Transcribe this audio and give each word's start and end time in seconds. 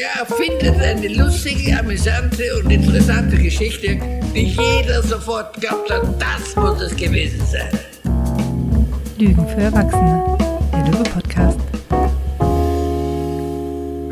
Der 0.00 0.22
erfindet 0.22 0.80
eine 0.80 1.08
lustige, 1.08 1.78
amüsante 1.78 2.42
und 2.58 2.70
interessante 2.70 3.36
Geschichte, 3.36 3.98
die 4.34 4.46
jeder 4.46 5.02
sofort 5.02 5.60
glaubt 5.60 5.90
hat, 5.90 6.02
das 6.18 6.56
muss 6.56 6.80
es 6.80 6.96
gewesen 6.96 7.44
sein. 7.44 7.68
Lügen 9.18 9.46
für 9.46 9.60
Erwachsene, 9.60 10.38
der 10.72 10.86
Löwe-Podcast. 10.86 11.60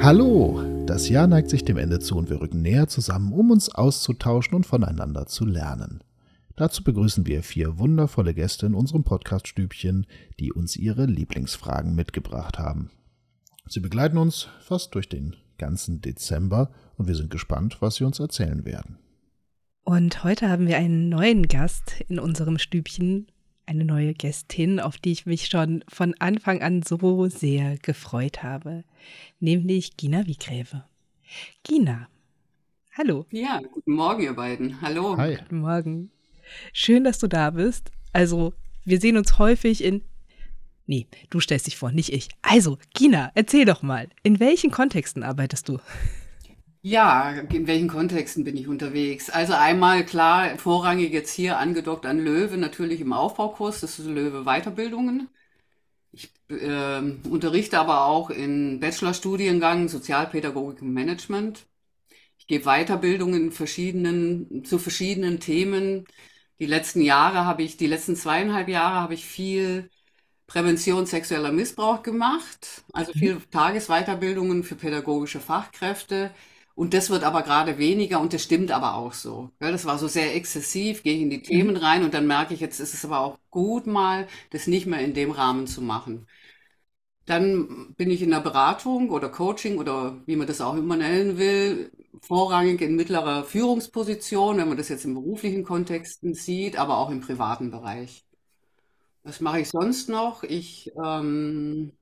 Hallo, 0.02 0.62
das 0.84 1.08
Jahr 1.08 1.26
neigt 1.26 1.48
sich 1.48 1.64
dem 1.64 1.78
Ende 1.78 2.00
zu 2.00 2.18
und 2.18 2.28
wir 2.28 2.42
rücken 2.42 2.60
näher 2.60 2.88
zusammen, 2.88 3.32
um 3.32 3.50
uns 3.50 3.74
auszutauschen 3.74 4.56
und 4.56 4.66
voneinander 4.66 5.24
zu 5.24 5.46
lernen. 5.46 6.04
Dazu 6.56 6.84
begrüßen 6.84 7.26
wir 7.26 7.42
vier 7.42 7.78
wundervolle 7.78 8.34
Gäste 8.34 8.66
in 8.66 8.74
unserem 8.74 9.04
Podcast-Stübchen, 9.04 10.06
die 10.38 10.52
uns 10.52 10.76
ihre 10.76 11.06
Lieblingsfragen 11.06 11.94
mitgebracht 11.94 12.58
haben. 12.58 12.90
Sie 13.66 13.80
begleiten 13.80 14.18
uns 14.18 14.48
fast 14.60 14.94
durch 14.94 15.08
den 15.08 15.34
ganzen 15.58 16.00
Dezember 16.00 16.70
und 16.96 17.08
wir 17.08 17.14
sind 17.14 17.30
gespannt, 17.30 17.78
was 17.80 17.96
Sie 17.96 18.04
uns 18.04 18.18
erzählen 18.18 18.64
werden. 18.64 18.98
Und 19.84 20.22
heute 20.24 20.48
haben 20.48 20.66
wir 20.66 20.76
einen 20.76 21.08
neuen 21.08 21.48
Gast 21.48 22.00
in 22.08 22.18
unserem 22.18 22.58
Stübchen, 22.58 23.26
eine 23.66 23.84
neue 23.84 24.14
Gästin, 24.14 24.80
auf 24.80 24.98
die 24.98 25.12
ich 25.12 25.26
mich 25.26 25.46
schon 25.46 25.84
von 25.88 26.14
Anfang 26.18 26.62
an 26.62 26.82
so 26.82 27.28
sehr 27.28 27.76
gefreut 27.78 28.42
habe, 28.42 28.84
nämlich 29.40 29.96
Gina 29.96 30.26
Wiegräve. 30.26 30.84
Gina, 31.62 32.08
hallo. 32.96 33.26
Ja, 33.30 33.60
guten 33.72 33.92
Morgen, 33.92 34.22
ihr 34.22 34.34
beiden. 34.34 34.80
Hallo. 34.80 35.16
Hi. 35.16 35.36
Guten 35.36 35.60
Morgen. 35.60 36.10
Schön, 36.72 37.04
dass 37.04 37.18
du 37.18 37.26
da 37.26 37.50
bist. 37.50 37.90
Also, 38.12 38.54
wir 38.84 39.00
sehen 39.00 39.16
uns 39.16 39.38
häufig 39.38 39.84
in 39.84 40.02
Nee, 40.88 41.06
du 41.28 41.38
stellst 41.38 41.66
dich 41.66 41.76
vor, 41.76 41.92
nicht 41.92 42.12
ich. 42.14 42.30
Also, 42.40 42.78
Gina, 42.94 43.30
erzähl 43.34 43.66
doch 43.66 43.82
mal, 43.82 44.08
in 44.22 44.40
welchen 44.40 44.70
Kontexten 44.70 45.22
arbeitest 45.22 45.68
du? 45.68 45.80
Ja, 46.80 47.32
in 47.32 47.66
welchen 47.66 47.88
Kontexten 47.88 48.44
bin 48.44 48.56
ich 48.56 48.68
unterwegs? 48.68 49.28
Also 49.30 49.52
einmal 49.52 50.06
klar, 50.06 50.56
vorrangig 50.58 51.12
jetzt 51.12 51.32
hier 51.34 51.58
angedockt 51.58 52.06
an 52.06 52.18
Löwe, 52.18 52.56
natürlich 52.56 53.00
im 53.02 53.12
Aufbaukurs, 53.12 53.80
das 53.80 53.98
ist 53.98 54.06
Löwe 54.06 54.44
Weiterbildungen. 54.44 55.28
Ich 56.12 56.32
äh, 56.50 57.00
unterrichte 57.28 57.78
aber 57.80 58.06
auch 58.06 58.30
in 58.30 58.80
Bachelorstudiengang 58.80 59.88
Sozialpädagogik 59.88 60.82
und 60.82 60.92
Management. 60.94 61.66
Ich 62.38 62.46
gebe 62.46 62.64
Weiterbildungen 62.64 63.52
verschiedenen, 63.52 64.64
zu 64.64 64.78
verschiedenen 64.78 65.40
Themen. 65.40 66.06
Die 66.60 66.66
letzten 66.66 67.02
Jahre 67.02 67.44
habe 67.46 67.62
ich, 67.62 67.76
die 67.76 67.86
letzten 67.88 68.16
zweieinhalb 68.16 68.68
Jahre 68.68 68.96
habe 68.96 69.14
ich 69.14 69.26
viel 69.26 69.90
Prävention 70.48 71.06
sexueller 71.06 71.52
Missbrauch 71.52 72.02
gemacht, 72.02 72.84
also 72.92 73.12
viel 73.14 73.40
Tagesweiterbildungen 73.52 74.64
für 74.64 74.76
pädagogische 74.76 75.40
Fachkräfte. 75.40 76.32
Und 76.74 76.94
das 76.94 77.10
wird 77.10 77.24
aber 77.24 77.42
gerade 77.44 77.78
weniger 77.78 78.20
und 78.20 78.32
das 78.34 78.44
stimmt 78.44 78.72
aber 78.72 78.94
auch 78.96 79.12
so. 79.14 79.50
Ja, 79.60 79.70
das 79.72 79.86
war 79.86 79.98
so 79.98 80.08
sehr 80.08 80.34
exzessiv, 80.36 81.02
gehe 81.04 81.16
ich 81.16 81.22
in 81.22 81.30
die 81.30 81.42
Themen 81.42 81.76
rein 81.76 82.04
und 82.04 82.14
dann 82.14 82.26
merke 82.28 82.54
ich, 82.54 82.60
jetzt 82.60 82.80
ist 82.80 82.94
es 82.94 83.04
aber 83.04 83.20
auch 83.20 83.38
gut 83.50 83.86
mal, 83.86 84.28
das 84.50 84.68
nicht 84.68 84.86
mehr 84.86 85.00
in 85.00 85.14
dem 85.14 85.32
Rahmen 85.32 85.66
zu 85.68 85.82
machen. 85.82 86.26
Dann 87.26 87.94
bin 87.96 88.10
ich 88.10 88.22
in 88.22 88.30
der 88.30 88.40
Beratung 88.40 89.10
oder 89.10 89.28
Coaching 89.30 89.78
oder 89.78 90.22
wie 90.26 90.36
man 90.36 90.46
das 90.46 90.60
auch 90.62 90.74
immer 90.76 90.96
nennen 90.96 91.38
will, 91.38 91.92
vorrangig 92.22 92.80
in 92.82 92.96
mittlerer 92.96 93.44
Führungsposition, 93.44 94.56
wenn 94.58 94.68
man 94.68 94.78
das 94.78 94.88
jetzt 94.90 95.04
im 95.06 95.14
beruflichen 95.14 95.64
Kontexten 95.64 96.34
sieht, 96.34 96.78
aber 96.78 96.98
auch 96.98 97.10
im 97.10 97.20
privaten 97.20 97.70
Bereich. 97.70 98.27
Was 99.28 99.42
mache 99.42 99.60
ich 99.60 99.68
sonst 99.68 100.08
noch? 100.08 100.42
Ich, 100.42 100.90
ähm, 100.96 101.92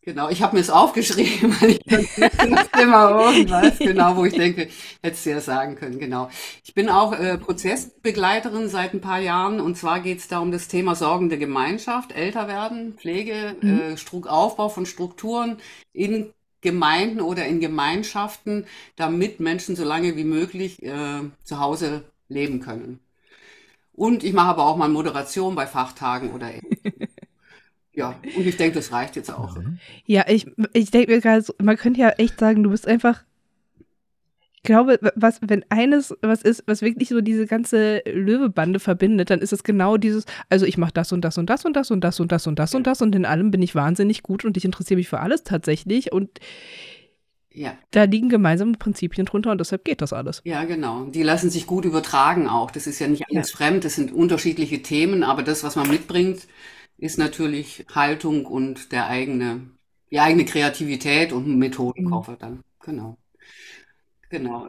genau, 0.00 0.30
ich 0.30 0.42
habe 0.42 0.56
mir 0.56 0.62
es 0.62 0.70
aufgeschrieben, 0.70 1.54
weil 1.60 1.72
ich 1.72 1.80
immer 2.80 3.10
irgendwas, 3.10 3.78
genau, 3.78 4.16
wo 4.16 4.24
ich 4.24 4.32
denke, 4.32 4.70
hättest 5.02 5.26
du 5.26 5.30
ja 5.30 5.42
sagen 5.42 5.76
können, 5.76 5.98
genau. 5.98 6.30
Ich 6.64 6.72
bin 6.72 6.88
auch 6.88 7.12
äh, 7.12 7.36
Prozessbegleiterin 7.36 8.70
seit 8.70 8.94
ein 8.94 9.02
paar 9.02 9.20
Jahren 9.20 9.60
und 9.60 9.76
zwar 9.76 10.00
geht 10.00 10.20
es 10.20 10.28
da 10.28 10.38
um 10.38 10.50
das 10.50 10.66
Thema 10.66 10.94
sorgende 10.94 11.36
Gemeinschaft, 11.36 12.12
älter 12.12 12.48
werden, 12.48 12.94
Pflege, 12.94 13.56
mhm. 13.60 13.80
äh, 13.80 13.96
Stru 13.98 14.22
Aufbau 14.26 14.70
von 14.70 14.86
Strukturen 14.86 15.58
in 15.92 16.32
Gemeinden 16.62 17.20
oder 17.20 17.44
in 17.44 17.60
Gemeinschaften, 17.60 18.64
damit 18.96 19.40
Menschen 19.40 19.76
so 19.76 19.84
lange 19.84 20.16
wie 20.16 20.24
möglich 20.24 20.82
äh, 20.82 21.20
zu 21.42 21.60
Hause 21.60 22.04
leben 22.28 22.60
können. 22.60 23.03
Und 23.96 24.24
ich 24.24 24.32
mache 24.32 24.48
aber 24.48 24.66
auch 24.66 24.76
mal 24.76 24.88
Moderation 24.88 25.54
bei 25.54 25.66
Fachtagen 25.66 26.32
oder 26.32 26.50
ja, 27.92 28.14
und 28.36 28.46
ich 28.46 28.56
denke, 28.56 28.76
das 28.76 28.92
reicht 28.92 29.14
jetzt 29.16 29.32
auch. 29.32 29.56
Ja, 30.04 30.24
ich, 30.28 30.46
ich 30.72 30.90
denke 30.90 31.12
mir 31.12 31.20
gerade, 31.20 31.42
so, 31.42 31.54
man 31.62 31.76
könnte 31.76 32.00
ja 32.00 32.10
echt 32.10 32.40
sagen, 32.40 32.64
du 32.64 32.70
bist 32.70 32.88
einfach, 32.88 33.22
ich 34.56 34.62
glaube, 34.62 34.98
was, 35.14 35.40
wenn 35.42 35.64
eines 35.68 36.16
was 36.22 36.42
ist, 36.42 36.64
was 36.66 36.82
wirklich 36.82 37.10
so 37.10 37.20
diese 37.20 37.46
ganze 37.46 38.02
Löwebande 38.06 38.80
verbindet, 38.80 39.30
dann 39.30 39.40
ist 39.40 39.52
es 39.52 39.62
genau 39.62 39.96
dieses, 39.96 40.24
also 40.48 40.66
ich 40.66 40.76
mache 40.76 40.92
das 40.92 41.12
und 41.12 41.20
das 41.20 41.38
und 41.38 41.48
das 41.48 41.64
und 41.64 41.74
das 41.74 41.90
und 41.90 42.02
das 42.02 42.18
und 42.18 42.32
das 42.32 42.46
und 42.46 42.58
das 42.58 42.74
und 42.74 42.86
das 42.86 43.02
und 43.02 43.14
in 43.14 43.26
allem 43.26 43.52
bin 43.52 43.62
ich 43.62 43.76
wahnsinnig 43.76 44.22
gut 44.24 44.44
und 44.44 44.56
ich 44.56 44.64
interessiere 44.64 44.98
mich 44.98 45.08
für 45.08 45.20
alles 45.20 45.44
tatsächlich 45.44 46.12
und 46.12 46.40
ja. 47.54 47.78
Da 47.92 48.04
liegen 48.04 48.28
gemeinsame 48.28 48.72
Prinzipien 48.72 49.26
drunter 49.26 49.52
und 49.52 49.58
deshalb 49.58 49.84
geht 49.84 50.02
das 50.02 50.12
alles. 50.12 50.42
Ja, 50.44 50.64
genau. 50.64 51.04
Die 51.06 51.22
lassen 51.22 51.50
sich 51.50 51.66
gut 51.66 51.84
übertragen 51.84 52.48
auch. 52.48 52.70
Das 52.70 52.86
ist 52.86 52.98
ja 52.98 53.06
nicht 53.06 53.24
alles 53.30 53.52
ja. 53.52 53.56
fremd, 53.56 53.84
das 53.84 53.94
sind 53.94 54.12
unterschiedliche 54.12 54.82
Themen, 54.82 55.22
aber 55.22 55.42
das, 55.42 55.62
was 55.62 55.76
man 55.76 55.88
mitbringt, 55.88 56.48
ist 56.98 57.18
natürlich 57.18 57.86
Haltung 57.94 58.44
und 58.46 58.92
der 58.92 59.06
eigene, 59.06 59.60
die 60.10 60.20
eigene 60.20 60.44
Kreativität 60.44 61.32
und 61.32 61.58
Methodenkoffer 61.58 62.32
mhm. 62.32 62.38
dann. 62.38 62.60
Genau. 62.80 63.18
Genau. 64.30 64.68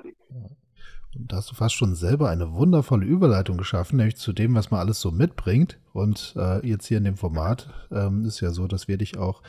Und 1.15 1.31
da 1.31 1.37
hast 1.37 1.49
du 1.49 1.55
fast 1.55 1.75
schon 1.75 1.95
selber 1.95 2.29
eine 2.29 2.53
wundervolle 2.53 3.05
Überleitung 3.05 3.57
geschaffen, 3.57 3.97
nämlich 3.97 4.17
zu 4.17 4.33
dem, 4.33 4.53
was 4.53 4.69
man 4.69 4.81
alles 4.81 4.99
so 4.99 5.11
mitbringt. 5.11 5.79
Und 5.93 6.35
äh, 6.37 6.65
jetzt 6.67 6.87
hier 6.87 6.97
in 6.97 7.05
dem 7.05 7.17
Format 7.17 7.69
ähm, 7.91 8.25
ist 8.25 8.41
ja 8.41 8.51
so, 8.51 8.67
dass 8.67 8.87
wir 8.87 8.97
dich 8.97 9.17
auch 9.17 9.41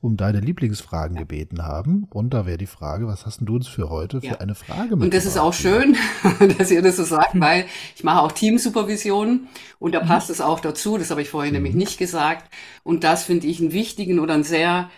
um 0.00 0.16
deine 0.16 0.40
Lieblingsfragen 0.40 1.16
gebeten 1.16 1.62
haben. 1.62 2.06
Und 2.10 2.32
da 2.32 2.46
wäre 2.46 2.56
die 2.56 2.66
Frage, 2.66 3.06
was 3.06 3.26
hast 3.26 3.40
du 3.42 3.56
uns 3.56 3.68
für 3.68 3.90
heute 3.90 4.20
für 4.20 4.26
ja. 4.26 4.38
eine 4.38 4.54
Frage 4.54 4.96
mit? 4.96 5.04
Und 5.04 5.14
das 5.14 5.26
ist 5.26 5.36
auch 5.36 5.52
schön, 5.52 5.96
dass 6.58 6.70
ihr 6.70 6.80
das 6.82 6.96
so 6.96 7.04
sagt, 7.04 7.38
weil 7.38 7.66
ich 7.94 8.02
mache 8.02 8.22
auch 8.22 8.32
Teamsupervision 8.32 9.48
und 9.78 9.94
da 9.94 10.02
mhm. 10.02 10.06
passt 10.06 10.30
es 10.30 10.40
auch 10.40 10.60
dazu. 10.60 10.96
Das 10.96 11.10
habe 11.10 11.20
ich 11.20 11.28
vorhin 11.28 11.52
mhm. 11.52 11.58
nämlich 11.58 11.74
nicht 11.74 11.98
gesagt. 11.98 12.52
Und 12.82 13.04
das 13.04 13.24
finde 13.24 13.46
ich 13.46 13.60
einen 13.60 13.72
wichtigen 13.72 14.20
oder 14.20 14.34
einen 14.34 14.44
sehr 14.44 14.90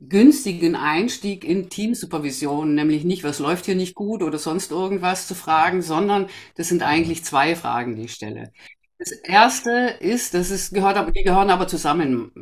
günstigen 0.00 0.74
Einstieg 0.74 1.44
in 1.44 1.70
Teamsupervision, 1.70 2.74
nämlich 2.74 3.04
nicht, 3.04 3.24
was 3.24 3.38
läuft 3.38 3.66
hier 3.66 3.74
nicht 3.74 3.94
gut 3.94 4.22
oder 4.22 4.38
sonst 4.38 4.70
irgendwas 4.70 5.26
zu 5.26 5.34
fragen, 5.34 5.82
sondern 5.82 6.26
das 6.56 6.68
sind 6.68 6.82
eigentlich 6.82 7.24
zwei 7.24 7.56
Fragen, 7.56 7.96
die 7.96 8.02
ich 8.02 8.14
stelle. 8.14 8.52
Das 8.98 9.12
erste 9.12 9.70
ist, 10.00 10.34
das 10.34 10.50
ist, 10.50 10.74
gehört 10.74 10.96
aber, 10.96 11.12
die 11.12 11.22
gehören 11.22 11.50
aber 11.50 11.68
zusammen 11.68 12.32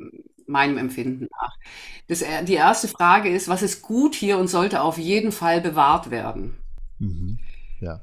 meinem 0.49 0.79
Empfinden 0.79 1.29
nach. 1.31 1.57
Das, 2.09 2.23
äh, 2.23 2.45
die 2.45 2.55
erste 2.55 2.89
Frage 2.89 3.29
ist, 3.29 3.49
was 3.49 3.63
ist 3.63 3.83
gut 3.83 4.15
hier 4.15 4.39
und 4.39 4.49
sollte 4.49 4.83
auf 4.83 4.99
jeden 4.99 5.33
Fall 5.33 5.61
bewahrt 5.61 6.11
werden? 6.11 6.57
Mhm. 6.99 7.39
Ja. 7.81 8.01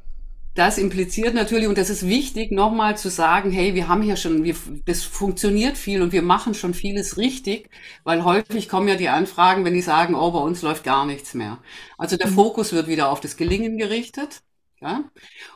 Das 0.56 0.78
impliziert 0.78 1.34
natürlich, 1.34 1.68
und 1.68 1.80
das 1.80 1.90
ist 1.90 2.08
wichtig, 2.08 2.52
nochmal 2.52 2.96
zu 2.96 3.10
sagen, 3.10 3.50
hey, 3.50 3.74
wir 3.74 3.88
haben 3.88 4.04
hier 4.04 4.18
schon, 4.18 4.44
wir, 4.44 4.56
das 4.86 5.04
funktioniert 5.04 5.78
viel 5.78 6.04
und 6.04 6.12
wir 6.12 6.22
machen 6.22 6.54
schon 6.54 6.76
vieles 6.76 7.18
richtig, 7.18 7.72
weil 8.04 8.24
häufig 8.24 8.70
kommen 8.70 8.88
ja 8.88 8.96
die 8.96 9.10
Anfragen, 9.10 9.66
wenn 9.66 9.74
die 9.74 9.82
sagen, 9.82 10.14
oh, 10.14 10.30
bei 10.30 10.40
uns 10.40 10.62
läuft 10.62 10.84
gar 10.84 11.08
nichts 11.08 11.34
mehr. 11.34 11.58
Also 11.98 12.18
der 12.18 12.28
mhm. 12.28 12.36
Fokus 12.36 12.72
wird 12.72 12.88
wieder 12.88 13.10
auf 13.10 13.20
das 13.20 13.36
Gelingen 13.36 13.80
gerichtet. 13.80 14.44
Ja? 14.80 15.06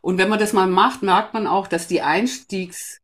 Und 0.02 0.18
wenn 0.18 0.30
man 0.30 0.40
das 0.40 0.54
mal 0.54 0.68
macht, 0.68 1.04
merkt 1.04 1.36
man 1.36 1.46
auch, 1.46 1.68
dass 1.68 1.88
die 1.88 2.02
Einstiegs, 2.02 3.02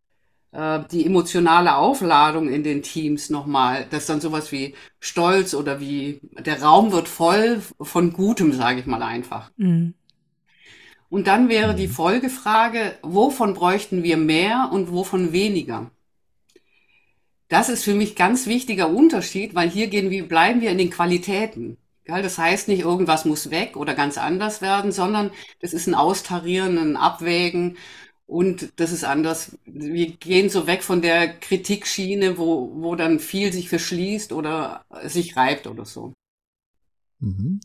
äh, 0.54 0.82
die 0.92 1.06
emotionale 1.06 1.76
Aufladung 1.76 2.50
in 2.50 2.64
den 2.64 2.84
Teams 2.84 3.30
nochmal, 3.30 3.88
dass 3.90 4.06
dann 4.06 4.22
sowas 4.22 4.52
wie 4.52 4.76
Stolz 5.00 5.54
oder 5.54 5.80
wie 5.80 6.22
der 6.46 6.62
Raum 6.62 6.92
wird 6.92 7.08
voll 7.08 7.62
von 7.82 8.14
Gutem, 8.14 8.54
sage 8.54 8.80
ich 8.80 8.86
mal 8.86 9.02
einfach. 9.02 9.52
Mhm. 9.58 9.96
Und 11.10 11.28
dann 11.28 11.50
wäre 11.50 11.76
die 11.76 11.88
mhm. 11.88 11.92
Folgefrage, 11.92 12.96
wovon 13.02 13.54
bräuchten 13.54 14.04
wir 14.04 14.18
mehr 14.18 14.70
und 14.72 14.92
wovon 14.92 15.32
weniger? 15.32 15.92
Das 17.50 17.70
ist 17.70 17.84
für 17.84 17.94
mich 17.94 18.16
ganz 18.16 18.48
wichtiger 18.48 18.90
Unterschied, 18.90 19.54
weil 19.54 19.70
hier 19.70 19.88
gehen 19.88 20.10
wir, 20.10 20.28
bleiben 20.28 20.62
wir 20.62 20.72
in 20.72 20.78
den 20.78 20.90
Qualitäten. 20.90 21.78
Das 22.06 22.38
heißt 22.38 22.68
nicht, 22.68 22.82
irgendwas 22.82 23.26
muss 23.26 23.50
weg 23.50 23.78
oder 23.78 23.94
ganz 23.94 24.18
anders 24.18 24.62
werden, 24.62 24.92
sondern 24.92 25.32
das 25.62 25.74
ist 25.74 25.88
ein 25.88 25.96
Austarieren, 25.96 26.78
ein 26.78 26.98
Abwägen 26.98 27.78
und 28.26 28.72
das 28.78 28.92
ist 28.92 29.04
anders. 29.04 29.58
Wir 29.66 30.12
gehen 30.12 30.50
so 30.50 30.66
weg 30.66 30.84
von 30.84 31.02
der 31.02 31.40
Kritikschiene, 31.40 32.38
wo, 32.38 32.72
wo 32.76 32.96
dann 32.96 33.20
viel 33.20 33.52
sich 33.52 33.70
verschließt 33.70 34.32
oder 34.32 34.86
sich 35.06 35.36
reibt 35.36 35.68
oder 35.68 35.86
so. 35.86 36.14
Mhm. 37.20 37.60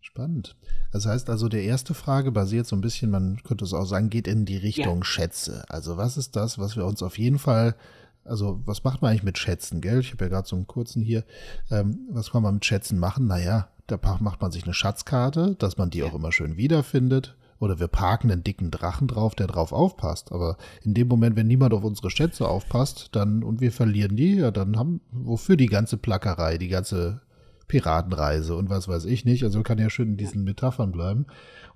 Spannend. 0.00 0.56
Das 0.90 1.06
heißt 1.06 1.30
also, 1.30 1.48
der 1.48 1.62
erste 1.62 1.94
Frage 1.94 2.32
basiert 2.32 2.66
so 2.66 2.76
ein 2.76 2.80
bisschen, 2.80 3.10
man 3.10 3.40
könnte 3.44 3.64
es 3.64 3.72
auch 3.72 3.86
sagen, 3.86 4.10
geht 4.10 4.26
in 4.26 4.44
die 4.44 4.56
Richtung 4.56 4.98
ja. 4.98 5.04
Schätze. 5.04 5.64
Also 5.68 5.96
was 5.96 6.16
ist 6.16 6.36
das, 6.36 6.58
was 6.58 6.76
wir 6.76 6.84
uns 6.84 7.02
auf 7.02 7.16
jeden 7.18 7.38
Fall, 7.38 7.76
also 8.24 8.60
was 8.66 8.84
macht 8.84 9.00
man 9.00 9.10
eigentlich 9.10 9.22
mit 9.22 9.38
Schätzen, 9.38 9.80
gell? 9.80 10.00
Ich 10.00 10.12
habe 10.12 10.24
ja 10.24 10.28
gerade 10.28 10.48
so 10.48 10.56
einen 10.56 10.66
kurzen 10.66 11.02
hier. 11.02 11.24
Ähm, 11.70 12.00
was 12.10 12.32
kann 12.32 12.42
man 12.42 12.54
mit 12.54 12.64
Schätzen 12.64 12.98
machen? 12.98 13.26
Naja, 13.26 13.68
da 13.86 13.98
macht 14.20 14.42
man 14.42 14.52
sich 14.52 14.64
eine 14.64 14.74
Schatzkarte, 14.74 15.54
dass 15.58 15.78
man 15.78 15.90
die 15.90 16.02
auch 16.02 16.14
immer 16.14 16.32
schön 16.32 16.56
wiederfindet. 16.56 17.36
Oder 17.62 17.78
wir 17.78 17.86
parken 17.86 18.28
einen 18.32 18.42
dicken 18.42 18.72
Drachen 18.72 19.06
drauf, 19.06 19.36
der 19.36 19.46
drauf 19.46 19.72
aufpasst. 19.72 20.32
Aber 20.32 20.56
in 20.82 20.94
dem 20.94 21.06
Moment, 21.06 21.36
wenn 21.36 21.46
niemand 21.46 21.72
auf 21.72 21.84
unsere 21.84 22.10
Schätze 22.10 22.48
aufpasst, 22.48 23.10
dann 23.12 23.44
und 23.44 23.60
wir 23.60 23.70
verlieren 23.70 24.16
die, 24.16 24.34
ja, 24.34 24.50
dann 24.50 24.76
haben 24.76 25.00
wofür 25.12 25.56
die 25.56 25.68
ganze 25.68 25.96
Plackerei, 25.96 26.58
die 26.58 26.66
ganze 26.66 27.20
Piratenreise 27.68 28.56
und 28.56 28.68
was 28.68 28.88
weiß 28.88 29.04
ich 29.04 29.24
nicht. 29.24 29.44
Also 29.44 29.62
kann 29.62 29.78
ja 29.78 29.90
schön 29.90 30.08
in 30.08 30.16
diesen 30.16 30.42
Metaphern 30.42 30.90
bleiben. 30.90 31.26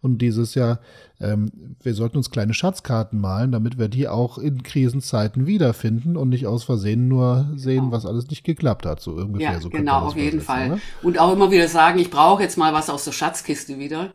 Und 0.01 0.19
dieses 0.19 0.57
Jahr, 0.57 0.81
ähm, 1.21 1.53
wir 1.81 1.95
sollten 1.95 2.17
uns 2.17 2.33
kleine 2.33 2.53
Schatzkarten 2.53 3.21
malen, 3.21 3.53
damit 3.53 3.79
wir 3.79 3.87
die 3.87 4.09
auch 4.09 4.39
in 4.39 4.65
Krisenzeiten 4.65 5.47
wiederfinden 5.47 6.17
und 6.17 6.31
nicht 6.31 6.49
aus 6.49 6.65
Versehen 6.65 7.07
nur 7.07 7.49
sehen, 7.55 7.85
genau. 7.85 7.93
was 7.93 8.07
alles 8.07 8.27
nicht 8.27 8.43
geklappt 8.43 8.87
hat. 8.87 9.01
So 9.01 9.13
ungefähr. 9.13 9.53
Ja, 9.53 9.61
so 9.61 9.71
genau, 9.71 10.01
auf 10.01 10.17
jeden 10.17 10.41
Fall. 10.41 10.73
Oder? 10.73 10.81
Und 11.05 11.21
auch 11.21 11.33
immer 11.33 11.53
wieder 11.53 11.69
sagen, 11.69 12.01
ich 12.01 12.11
brauche 12.11 12.43
jetzt 12.43 12.59
mal 12.59 12.73
was 12.73 12.91
aus 12.91 13.05
der 13.05 13.13
Schatzkiste 13.13 13.79
wieder 13.79 14.13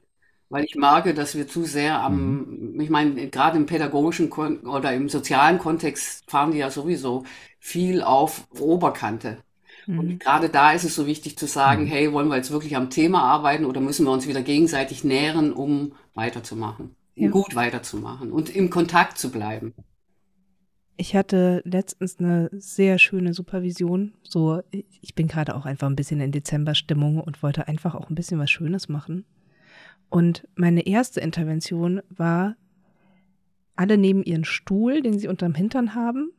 weil 0.51 0.65
ich 0.65 0.75
merke, 0.75 1.13
dass 1.13 1.33
wir 1.33 1.47
zu 1.47 1.63
sehr 1.63 2.03
am, 2.03 2.73
mhm. 2.73 2.81
ich 2.81 2.89
meine, 2.89 3.29
gerade 3.29 3.57
im 3.57 3.65
pädagogischen 3.65 4.29
Kon 4.29 4.59
oder 4.67 4.93
im 4.93 5.07
sozialen 5.07 5.59
Kontext 5.59 6.29
fahren 6.29 6.51
die 6.51 6.57
ja 6.57 6.69
sowieso 6.69 7.23
viel 7.57 8.03
auf 8.03 8.47
Oberkante. 8.59 9.37
Mhm. 9.87 9.99
Und 9.99 10.19
gerade 10.19 10.49
da 10.49 10.73
ist 10.73 10.83
es 10.83 10.93
so 10.93 11.07
wichtig 11.07 11.37
zu 11.37 11.47
sagen, 11.47 11.83
mhm. 11.83 11.87
hey, 11.87 12.11
wollen 12.11 12.27
wir 12.27 12.35
jetzt 12.35 12.51
wirklich 12.51 12.75
am 12.75 12.89
Thema 12.89 13.23
arbeiten 13.23 13.63
oder 13.63 13.79
müssen 13.79 14.05
wir 14.05 14.11
uns 14.11 14.27
wieder 14.27 14.41
gegenseitig 14.41 15.05
nähren, 15.05 15.53
um 15.53 15.93
weiterzumachen, 16.15 16.97
ja. 17.15 17.29
gut 17.29 17.55
weiterzumachen 17.55 18.33
und 18.33 18.53
im 18.53 18.69
Kontakt 18.69 19.17
zu 19.17 19.31
bleiben. 19.31 19.73
Ich 20.97 21.15
hatte 21.15 21.61
letztens 21.63 22.19
eine 22.19 22.49
sehr 22.51 22.99
schöne 22.99 23.33
Supervision. 23.33 24.13
So, 24.21 24.61
ich 24.69 25.15
bin 25.15 25.27
gerade 25.27 25.55
auch 25.55 25.65
einfach 25.65 25.87
ein 25.87 25.95
bisschen 25.95 26.19
in 26.19 26.33
Dezemberstimmung 26.33 27.21
und 27.21 27.41
wollte 27.41 27.69
einfach 27.69 27.95
auch 27.95 28.09
ein 28.09 28.15
bisschen 28.15 28.37
was 28.37 28.51
Schönes 28.51 28.89
machen. 28.89 29.25
Und 30.11 30.45
meine 30.55 30.85
erste 30.85 31.21
Intervention 31.21 32.01
war, 32.09 32.57
alle 33.77 33.97
nehmen 33.97 34.23
ihren 34.23 34.43
Stuhl, 34.43 35.01
den 35.01 35.17
sie 35.17 35.29
unterm 35.29 35.55
Hintern 35.55 35.95
haben, 35.95 36.31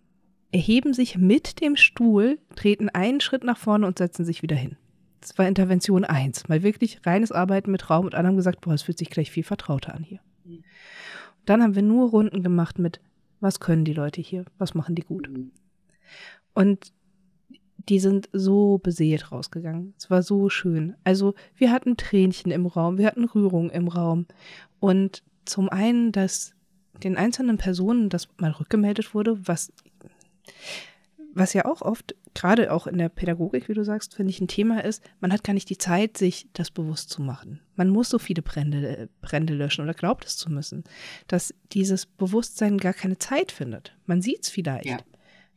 erheben 0.53 0.93
sich 0.93 1.17
mit 1.17 1.63
dem 1.63 1.77
Stuhl, 1.77 2.39
treten 2.55 2.91
einen 2.91 3.23
Schritt 3.23 3.45
nach 3.45 3.57
vorne 3.57 3.87
und 3.87 3.97
setzen 3.97 4.27
sich 4.27 4.43
wieder 4.43 4.57
hin. 4.57 4.77
Das 5.23 5.39
war 5.39 5.49
Intervention 5.49 6.05
1. 6.05 6.49
Mal 6.49 6.63
wirklich 6.63 7.01
reines 7.07 7.33
Arbeiten 7.33 7.71
mit 7.71 7.89
Raum 7.89 8.05
und 8.05 8.15
alle 8.15 8.29
haben 8.29 8.37
gesagt, 8.37 8.61
boah, 8.61 8.75
es 8.75 8.83
fühlt 8.83 8.99
sich 8.99 9.09
gleich 9.09 9.31
viel 9.31 9.43
vertrauter 9.43 9.95
an 9.95 10.03
hier. 10.03 10.21
Mhm. 10.45 10.65
Dann 11.47 11.63
haben 11.63 11.75
wir 11.75 11.83
nur 11.83 12.11
Runden 12.11 12.43
gemacht 12.43 12.79
mit, 12.79 13.01
was 13.41 13.59
können 13.59 13.87
die 13.87 13.95
Leute 13.95 14.21
hier, 14.21 14.45
was 14.59 14.75
machen 14.75 14.95
die 14.95 15.03
gut. 15.03 15.31
Mhm. 15.31 15.51
Und 16.53 16.93
die 17.89 17.99
sind 17.99 18.29
so 18.33 18.79
beseelt 18.79 19.33
rausgegangen. 19.33 19.95
Es 19.99 20.11
war 20.11 20.23
so 20.23 20.49
schön. 20.49 20.95
Also 21.05 21.35
wir 21.57 21.71
hatten 21.71 21.97
Tränchen 21.97 22.53
im 22.53 22.67
Raum, 22.67 22.99
wir 22.99 23.07
hatten 23.07 23.25
Rührung 23.25 23.71
im 23.71 23.89
Raum. 23.89 24.27
Und 24.81 25.23
zum 25.45 25.69
einen, 25.69 26.13
dass 26.13 26.55
den 27.03 27.17
einzelnen 27.17 27.59
Personen 27.59 28.09
das 28.09 28.29
mal 28.39 28.51
rückgemeldet 28.51 29.15
wurde, 29.15 29.47
was, 29.47 29.73
was 31.35 31.53
ja 31.53 31.65
auch 31.65 31.83
oft, 31.83 32.15
gerade 32.35 32.73
auch 32.73 32.87
in 32.87 32.99
der 32.99 33.09
Pädagogik, 33.09 33.69
wie 33.69 33.75
du 33.75 33.85
sagst, 33.85 34.15
finde 34.15 34.31
ich 34.31 34.41
ein 34.41 34.49
Thema 34.49 34.85
ist, 34.85 35.03
man 35.21 35.33
hat 35.33 35.45
gar 35.45 35.53
nicht 35.53 35.69
die 35.69 35.79
Zeit, 35.79 36.17
sich 36.17 36.49
das 36.53 36.71
bewusst 36.71 37.11
zu 37.11 37.23
machen. 37.23 37.61
Man 37.75 37.89
muss 37.89 38.09
so 38.09 38.19
viele 38.19 38.43
Brände, 38.43 39.09
Brände 39.21 39.55
löschen 39.55 39.83
oder 39.83 39.95
glaubt 39.95 40.25
es 40.25 40.37
zu 40.37 40.51
müssen, 40.51 40.85
dass 41.27 41.55
dieses 41.73 42.07
Bewusstsein 42.07 42.79
gar 42.79 42.95
keine 42.95 43.19
Zeit 43.19 43.51
findet. 43.53 43.97
Man 44.07 44.23
sieht 44.23 44.45
es 44.45 44.51
vielleicht. 44.51 44.87
Ja. 44.87 44.99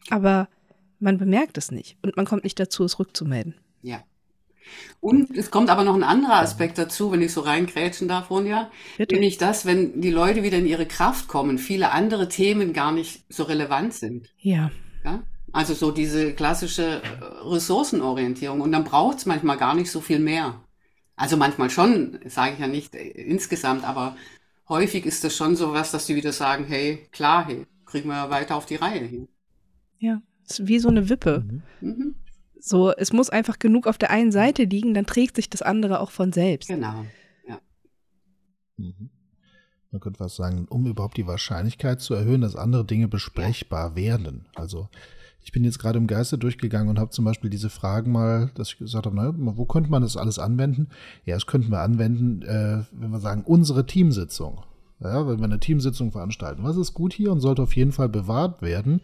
Aber 0.09 0.49
man 1.05 1.17
bemerkt 1.17 1.57
es 1.57 1.71
nicht 1.71 1.97
und 2.01 2.17
man 2.17 2.25
kommt 2.25 2.43
nicht 2.43 2.59
dazu, 2.59 2.83
es 2.83 2.99
rückzumelden. 2.99 3.55
Ja. 3.81 4.03
Und 4.99 5.37
es 5.37 5.51
kommt 5.51 5.69
aber 5.69 5.83
noch 5.83 5.93
ein 5.93 6.03
anderer 6.03 6.39
Aspekt 6.39 6.79
dazu, 6.79 7.11
wenn 7.11 7.21
ich 7.21 7.31
so 7.31 7.41
reingrätschen 7.41 8.07
darf, 8.07 8.31
Ronja. 8.31 8.71
Bitte. 8.97 9.13
Nämlich 9.13 9.37
das, 9.37 9.67
wenn 9.67 10.01
die 10.01 10.09
Leute 10.09 10.41
wieder 10.41 10.57
in 10.57 10.65
ihre 10.65 10.87
Kraft 10.87 11.27
kommen, 11.27 11.59
viele 11.59 11.91
andere 11.91 12.27
Themen 12.27 12.73
gar 12.73 12.91
nicht 12.91 13.23
so 13.29 13.43
relevant 13.43 13.93
sind. 13.93 14.33
Ja. 14.39 14.71
ja? 15.03 15.21
Also 15.53 15.75
so 15.75 15.91
diese 15.91 16.33
klassische 16.33 17.03
äh, 17.03 17.23
Ressourcenorientierung. 17.43 18.59
Und 18.59 18.71
dann 18.71 18.83
braucht 18.83 19.19
es 19.19 19.27
manchmal 19.27 19.57
gar 19.57 19.75
nicht 19.75 19.91
so 19.91 20.01
viel 20.01 20.19
mehr. 20.19 20.61
Also 21.15 21.37
manchmal 21.37 21.69
schon, 21.69 22.19
sage 22.25 22.53
ich 22.53 22.59
ja 22.59 22.67
nicht 22.67 22.95
äh, 22.95 23.07
insgesamt, 23.07 23.87
aber 23.87 24.17
häufig 24.67 25.05
ist 25.05 25.23
das 25.23 25.35
schon 25.35 25.55
so 25.55 25.73
was, 25.73 25.91
dass 25.91 26.07
die 26.07 26.15
wieder 26.15 26.33
sagen, 26.33 26.65
hey, 26.67 27.07
klar, 27.11 27.45
hey, 27.45 27.67
kriegen 27.85 28.09
wir 28.09 28.31
weiter 28.31 28.55
auf 28.55 28.65
die 28.65 28.75
Reihe 28.75 29.05
hin. 29.05 29.27
Ja. 29.99 30.21
Ist 30.47 30.67
wie 30.67 30.79
so 30.79 30.89
eine 30.89 31.09
Wippe. 31.09 31.43
Mhm. 31.45 31.63
mhm. 31.81 32.15
So, 32.67 32.91
es 32.91 33.13
muss 33.13 33.29
einfach 33.29 33.59
genug 33.59 33.85
auf 33.85 33.99
der 33.99 34.09
einen 34.09 34.31
Seite 34.31 34.63
liegen, 34.63 34.95
dann 34.95 35.05
trägt 35.05 35.35
sich 35.35 35.51
das 35.51 35.61
andere 35.61 35.99
auch 35.99 36.09
von 36.09 36.33
selbst. 36.33 36.67
Genau. 36.67 37.05
Ja. 37.47 37.59
Mhm. 38.77 39.11
Man 39.91 39.99
könnte 40.01 40.19
was 40.19 40.35
sagen, 40.35 40.65
um 40.67 40.87
überhaupt 40.87 41.15
die 41.15 41.27
Wahrscheinlichkeit 41.27 42.01
zu 42.01 42.15
erhöhen, 42.15 42.41
dass 42.41 42.55
andere 42.55 42.83
Dinge 42.83 43.07
besprechbar 43.07 43.95
werden. 43.95 44.47
Also 44.55 44.89
ich 45.45 45.51
bin 45.51 45.63
jetzt 45.63 45.77
gerade 45.77 45.99
im 45.99 46.07
Geiste 46.07 46.39
durchgegangen 46.39 46.89
und 46.89 46.97
habe 46.97 47.11
zum 47.11 47.23
Beispiel 47.23 47.51
diese 47.51 47.69
Fragen 47.69 48.11
mal, 48.11 48.49
dass 48.55 48.69
ich 48.69 48.79
gesagt 48.79 49.05
habe, 49.05 49.15
na, 49.15 49.31
wo 49.37 49.65
könnte 49.65 49.91
man 49.91 50.01
das 50.01 50.17
alles 50.17 50.39
anwenden? 50.39 50.87
Ja, 51.23 51.35
das 51.35 51.45
könnten 51.45 51.69
wir 51.69 51.81
anwenden, 51.81 52.41
äh, 52.41 52.83
wenn 52.91 53.11
wir 53.11 53.19
sagen, 53.19 53.43
unsere 53.45 53.85
Teamsitzung. 53.85 54.63
Ja, 54.99 55.27
wenn 55.27 55.37
wir 55.37 55.45
eine 55.45 55.59
Teamsitzung 55.59 56.11
veranstalten. 56.11 56.63
Was 56.63 56.77
ist 56.77 56.95
gut 56.95 57.13
hier 57.13 57.31
und 57.31 57.41
sollte 57.41 57.61
auf 57.61 57.75
jeden 57.75 57.91
Fall 57.91 58.09
bewahrt 58.09 58.63
werden? 58.63 59.01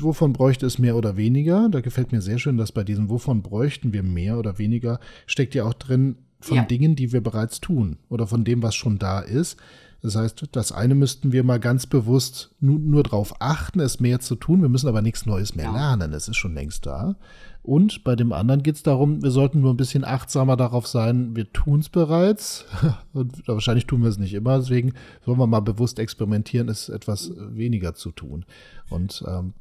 Wovon 0.00 0.32
bräuchte 0.32 0.66
es 0.66 0.78
mehr 0.78 0.96
oder 0.96 1.16
weniger? 1.16 1.68
Da 1.70 1.80
gefällt 1.80 2.12
mir 2.12 2.20
sehr 2.20 2.38
schön, 2.38 2.56
dass 2.56 2.72
bei 2.72 2.84
diesem 2.84 3.08
Wovon 3.08 3.42
bräuchten 3.42 3.92
wir 3.92 4.02
mehr 4.02 4.38
oder 4.38 4.58
weniger 4.58 5.00
steckt 5.26 5.54
ja 5.54 5.64
auch 5.64 5.74
drin 5.74 6.16
von 6.40 6.58
ja. 6.58 6.64
Dingen, 6.64 6.96
die 6.96 7.12
wir 7.12 7.22
bereits 7.22 7.60
tun 7.60 7.98
oder 8.08 8.26
von 8.26 8.44
dem, 8.44 8.62
was 8.62 8.74
schon 8.74 8.98
da 8.98 9.20
ist. 9.20 9.58
Das 10.02 10.16
heißt, 10.16 10.48
das 10.52 10.72
eine 10.72 10.94
müssten 10.94 11.32
wir 11.32 11.44
mal 11.44 11.60
ganz 11.60 11.86
bewusst 11.86 12.54
nur, 12.58 12.78
nur 12.78 13.02
darauf 13.02 13.34
achten, 13.40 13.80
es 13.80 14.00
mehr 14.00 14.20
zu 14.20 14.34
tun. 14.34 14.62
Wir 14.62 14.70
müssen 14.70 14.88
aber 14.88 15.02
nichts 15.02 15.26
Neues 15.26 15.54
mehr 15.54 15.66
ja. 15.66 15.72
lernen. 15.72 16.14
Es 16.14 16.26
ist 16.26 16.36
schon 16.36 16.54
längst 16.54 16.86
da. 16.86 17.16
Und 17.62 18.02
bei 18.02 18.16
dem 18.16 18.32
anderen 18.32 18.62
geht 18.62 18.76
es 18.76 18.82
darum, 18.82 19.22
wir 19.22 19.30
sollten 19.30 19.60
nur 19.60 19.74
ein 19.74 19.76
bisschen 19.76 20.04
achtsamer 20.04 20.56
darauf 20.56 20.86
sein, 20.86 21.36
wir 21.36 21.52
tun 21.52 21.80
es 21.80 21.90
bereits. 21.90 22.64
Und 23.12 23.46
wahrscheinlich 23.46 23.86
tun 23.86 24.00
wir 24.00 24.08
es 24.08 24.18
nicht 24.18 24.32
immer. 24.32 24.58
Deswegen 24.58 24.94
sollen 25.26 25.38
wir 25.38 25.46
mal 25.46 25.60
bewusst 25.60 25.98
experimentieren, 25.98 26.70
es 26.70 26.88
etwas 26.88 27.32
weniger 27.36 27.94
zu 27.94 28.10
tun. 28.10 28.46
Und 28.88 29.22
ähm, 29.28 29.52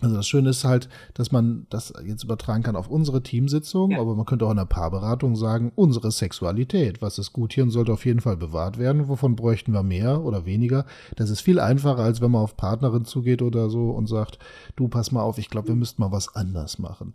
also 0.00 0.16
das 0.16 0.28
Schöne 0.28 0.50
ist 0.50 0.64
halt, 0.64 0.88
dass 1.14 1.32
man 1.32 1.66
das 1.70 1.92
jetzt 2.04 2.24
übertragen 2.24 2.62
kann 2.62 2.76
auf 2.76 2.88
unsere 2.88 3.22
Teamsitzung, 3.22 3.92
ja. 3.92 4.00
aber 4.00 4.14
man 4.14 4.26
könnte 4.26 4.46
auch 4.46 4.50
in 4.50 4.56
der 4.56 4.64
Paarberatung 4.64 5.36
sagen, 5.36 5.72
unsere 5.74 6.10
Sexualität, 6.10 7.02
was 7.02 7.18
ist 7.18 7.32
gut 7.32 7.52
hier 7.52 7.64
und 7.64 7.70
sollte 7.70 7.92
auf 7.92 8.04
jeden 8.04 8.20
Fall 8.20 8.36
bewahrt 8.36 8.78
werden, 8.78 9.08
wovon 9.08 9.36
bräuchten 9.36 9.72
wir 9.72 9.82
mehr 9.82 10.24
oder 10.24 10.46
weniger. 10.46 10.86
Das 11.16 11.30
ist 11.30 11.40
viel 11.40 11.58
einfacher, 11.58 12.02
als 12.02 12.20
wenn 12.20 12.30
man 12.30 12.42
auf 12.42 12.56
Partnerin 12.56 13.04
zugeht 13.04 13.42
oder 13.42 13.70
so 13.70 13.90
und 13.90 14.06
sagt, 14.06 14.38
du 14.76 14.88
pass 14.88 15.10
mal 15.10 15.22
auf, 15.22 15.38
ich 15.38 15.50
glaube, 15.50 15.68
wir 15.68 15.76
müssten 15.76 16.02
mal 16.02 16.12
was 16.12 16.34
anders 16.34 16.78
machen. 16.78 17.14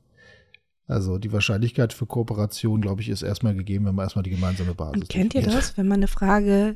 Also 0.86 1.18
die 1.18 1.32
Wahrscheinlichkeit 1.32 1.94
für 1.94 2.06
Kooperation, 2.06 2.82
glaube 2.82 3.02
ich, 3.02 3.10
ist 3.10 3.22
erstmal 3.22 3.56
gegeben, 3.56 3.86
wenn 3.86 3.96
man 3.96 4.06
erstmal 4.06 4.24
die 4.24 4.32
gemeinsame 4.32 4.74
Basis 4.74 5.02
Und 5.02 5.10
kennt 5.10 5.34
definiert. 5.34 5.54
ihr 5.54 5.58
das, 5.58 5.78
wenn 5.78 5.88
man 5.88 6.00
eine 6.00 6.08
Frage 6.08 6.76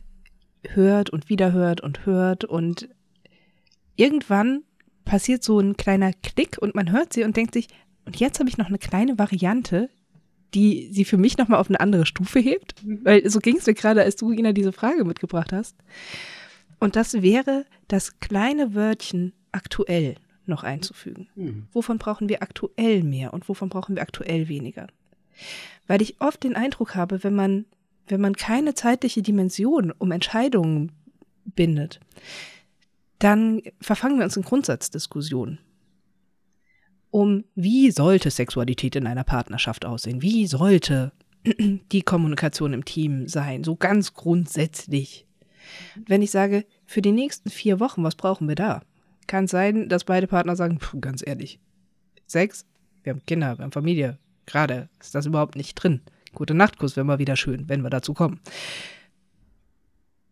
hört 0.70 1.10
und 1.10 1.29
wieder 1.29 1.51
hört 1.51 1.81
und 1.81 2.05
hört 2.05 2.46
und 2.46 2.89
irgendwann 3.96 4.63
passiert 5.07 5.43
so 5.43 5.59
ein 5.59 5.77
kleiner 5.77 6.11
Klick 6.13 6.57
und 6.59 6.75
man 6.75 6.91
hört 6.91 7.13
sie 7.13 7.23
und 7.23 7.35
denkt 7.35 7.53
sich, 7.53 7.67
und 8.05 8.17
jetzt 8.17 8.39
habe 8.39 8.49
ich 8.49 8.57
noch 8.57 8.67
eine 8.67 8.77
kleine 8.77 9.17
Variante, 9.17 9.89
die 10.53 10.89
sie 10.91 11.05
für 11.05 11.17
mich 11.17 11.37
nochmal 11.37 11.59
auf 11.59 11.69
eine 11.69 11.79
andere 11.79 12.05
Stufe 12.05 12.39
hebt. 12.39 12.85
Mhm. 12.85 12.99
Weil 13.03 13.29
so 13.29 13.39
ging 13.39 13.57
es 13.57 13.65
mir 13.65 13.73
gerade, 13.73 14.01
als 14.01 14.15
du, 14.15 14.31
Ina, 14.31 14.53
diese 14.53 14.71
Frage 14.71 15.03
mitgebracht 15.03 15.51
hast. 15.51 15.75
Und 16.79 16.95
das 16.95 17.21
wäre 17.21 17.65
das 17.87 18.19
kleine 18.19 18.75
Wörtchen 18.75 19.33
aktuell 19.51 20.15
noch 20.45 20.63
einzufügen. 20.63 21.27
Mhm. 21.35 21.67
Wovon 21.73 21.97
brauchen 21.97 22.29
wir 22.29 22.41
aktuell 22.41 23.03
mehr 23.03 23.33
und 23.33 23.49
wovon 23.49 23.69
brauchen 23.69 23.95
wir 23.95 24.03
aktuell 24.03 24.47
weniger? 24.47 24.87
Weil 25.87 26.01
ich 26.01 26.21
oft 26.21 26.43
den 26.43 26.55
Eindruck 26.55 26.95
habe, 26.95 27.23
wenn 27.23 27.35
man, 27.35 27.65
wenn 28.07 28.21
man 28.21 28.35
keine 28.35 28.73
zeitliche 28.73 29.21
Dimension 29.21 29.91
um 29.97 30.11
Entscheidungen 30.11 30.91
bindet, 31.45 31.99
dann 33.19 33.62
verfangen 33.81 34.17
wir 34.17 34.25
uns 34.25 34.38
in 34.38 34.43
Grundsatzdiskussionen 34.43 35.59
um, 37.12 37.45
wie 37.55 37.91
sollte 37.91 38.29
Sexualität 38.29 38.95
in 38.95 39.07
einer 39.07 39.24
Partnerschaft 39.24 39.86
aussehen? 39.86 40.21
Wie 40.21 40.45
sollte 40.47 41.12
die 41.91 42.01
Kommunikation 42.01 42.74
im 42.74 42.86
Team 42.86 43.27
sein? 43.27 43.63
So 43.63 43.75
ganz 43.75 44.13
grundsätzlich. 44.13 45.25
Wenn 46.05 46.21
ich 46.21 46.31
sage, 46.31 46.65
für 46.86 47.01
die 47.01 47.12
nächsten 47.12 47.50
vier 47.50 47.79
Wochen, 47.79 48.03
was 48.03 48.15
brauchen 48.15 48.47
wir 48.47 48.55
da? 48.55 48.81
Kann 49.25 49.45
es 49.45 49.51
sein, 49.51 49.89
dass 49.89 50.05
beide 50.05 50.27
Partner 50.27 50.55
sagen, 50.55 50.79
pff, 50.79 50.95
ganz 51.01 51.25
ehrlich, 51.25 51.59
Sex, 52.25 52.65
wir 53.03 53.13
haben 53.13 53.25
Kinder, 53.25 53.57
wir 53.57 53.63
haben 53.63 53.71
Familie, 53.71 54.17
gerade 54.45 54.89
ist 55.00 55.15
das 55.15 55.25
überhaupt 55.25 55.55
nicht 55.55 55.75
drin. 55.75 56.01
Gute 56.33 56.53
Nachtkuss 56.53 56.95
wäre 56.95 57.05
mal 57.05 57.19
wieder 57.19 57.36
schön, 57.36 57.67
wenn 57.67 57.81
wir 57.81 57.89
dazu 57.89 58.13
kommen. 58.13 58.39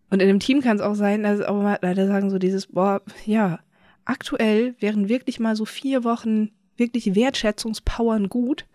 Und 0.10 0.22
in 0.22 0.28
dem 0.28 0.40
Team 0.40 0.62
kann 0.62 0.78
es 0.78 0.82
auch 0.82 0.96
sein, 0.96 1.24
dass 1.24 1.42
auch 1.42 1.62
mal 1.62 1.80
leider 1.82 2.08
sagen 2.08 2.30
so 2.30 2.38
dieses, 2.38 2.68
boah, 2.68 3.02
ja, 3.26 3.60
aktuell 4.06 4.76
wären 4.80 5.10
wirklich 5.10 5.40
mal 5.40 5.56
so 5.56 5.66
vier 5.66 6.04
Wochen 6.04 6.52
wirklich 6.78 7.16
Wertschätzungspowern 7.16 8.30
gut, 8.30 8.66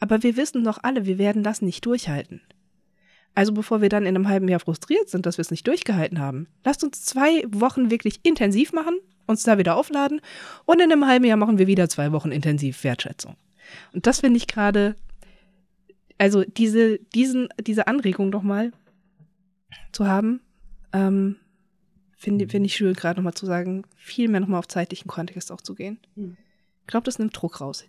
Aber 0.00 0.22
wir 0.22 0.36
wissen 0.36 0.64
doch 0.64 0.78
alle, 0.82 1.06
wir 1.06 1.18
werden 1.18 1.42
das 1.42 1.62
nicht 1.62 1.84
durchhalten. 1.84 2.40
Also 3.34 3.52
bevor 3.52 3.80
wir 3.80 3.88
dann 3.88 4.06
in 4.06 4.16
einem 4.16 4.28
halben 4.28 4.48
Jahr 4.48 4.60
frustriert 4.60 5.08
sind, 5.08 5.26
dass 5.26 5.38
wir 5.38 5.42
es 5.42 5.50
nicht 5.50 5.66
durchgehalten 5.66 6.18
haben, 6.18 6.48
lasst 6.64 6.82
uns 6.82 7.04
zwei 7.04 7.42
Wochen 7.48 7.90
wirklich 7.90 8.20
intensiv 8.22 8.72
machen, 8.72 8.98
uns 9.26 9.42
da 9.42 9.58
wieder 9.58 9.76
aufladen 9.76 10.20
und 10.64 10.80
in 10.80 10.90
einem 10.90 11.06
halben 11.06 11.24
Jahr 11.24 11.36
machen 11.36 11.58
wir 11.58 11.66
wieder 11.66 11.88
zwei 11.88 12.12
Wochen 12.12 12.32
intensiv 12.32 12.82
Wertschätzung. 12.84 13.36
Und 13.92 14.06
das 14.06 14.20
finde 14.20 14.38
ich 14.38 14.46
gerade, 14.46 14.96
also 16.16 16.42
diese, 16.44 16.98
diesen, 17.14 17.48
diese 17.60 17.86
Anregung 17.86 18.32
doch 18.32 18.42
mal 18.42 18.72
zu 19.92 20.06
haben, 20.06 20.40
ähm, 20.92 21.36
finde 22.16 22.48
find 22.48 22.66
ich 22.66 22.76
schön, 22.76 22.94
gerade 22.94 23.20
nochmal 23.20 23.34
zu 23.34 23.46
sagen, 23.46 23.84
viel 23.96 24.28
mehr 24.28 24.40
nochmal 24.40 24.60
auf 24.60 24.68
zeitlichen 24.68 25.08
Kontext 25.08 25.52
auch 25.52 25.60
zu 25.60 25.74
gehen. 25.74 26.00
Hm. 26.16 26.36
Ich 26.82 26.86
glaube, 26.88 27.04
das 27.04 27.18
nimmt 27.18 27.36
Druck 27.40 27.60
raus. 27.60 27.84